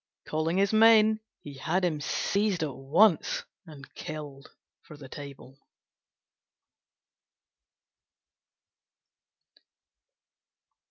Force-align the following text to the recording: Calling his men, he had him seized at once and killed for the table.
Calling 0.25 0.57
his 0.57 0.73
men, 0.73 1.19
he 1.43 1.59
had 1.59 1.85
him 1.85 2.01
seized 2.01 2.63
at 2.63 2.75
once 2.75 3.43
and 3.67 3.93
killed 3.93 4.49
for 4.81 4.97
the 4.97 5.07
table. 5.07 5.59